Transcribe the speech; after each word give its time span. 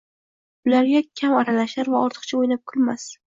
ularga 0.69 1.01
kam 1.21 1.35
aralashar 1.41 1.93
va 1.97 2.01
ortiqcha 2.07 2.41
o’ynab-kulmas 2.41 3.07